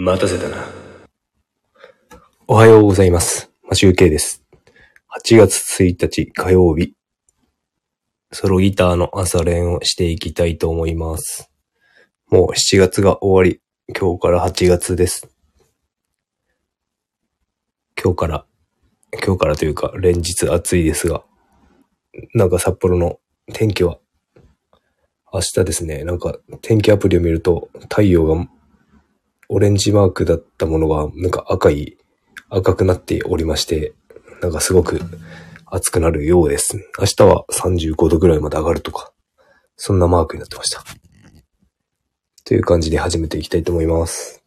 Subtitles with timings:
[0.00, 0.64] 待たせたな。
[2.46, 3.50] おはようございます。
[3.68, 4.44] マシュウケイです。
[5.26, 6.94] 8月1日火曜日。
[8.30, 11.50] ソロギターの朝練をしていきたいと思います。
[12.30, 13.60] もう7月が終わり。
[13.92, 15.28] 今日から8月です。
[18.00, 18.46] 今日から、
[19.26, 21.24] 今日からというか連日暑いですが、
[22.34, 23.18] なんか札幌の
[23.52, 23.98] 天気は？
[25.32, 28.48] 明日ですね、なんか天気アプリを見ると太陽が
[29.48, 31.96] オレンジマークだったものがなんか赤い、
[32.50, 33.94] 赤くなっておりまして、
[34.42, 35.00] なんかすごく
[35.66, 36.76] 暑くなるようです。
[36.98, 39.12] 明日は35度ぐらいまで上がるとか、
[39.76, 40.82] そんなマークになってました。
[42.44, 44.37] という感じで始めていきたいと思います。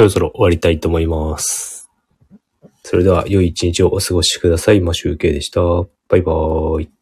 [0.00, 1.90] そろそろ終わりたいと思います。
[2.84, 4.80] それでは、良い一日をお過ごしください。
[4.80, 5.60] マシュウケイでした。
[5.60, 6.99] バイバーイ。